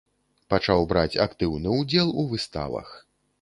Пачаў 0.53 0.81
браць 0.93 1.19
актыўны 1.25 1.75
ўдзел 1.81 2.09
у 2.25 2.27
выставах. 2.33 2.89